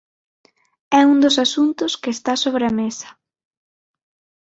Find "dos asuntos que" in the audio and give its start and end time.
1.23-2.11